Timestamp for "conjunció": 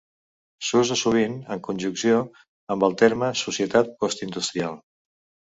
1.67-2.23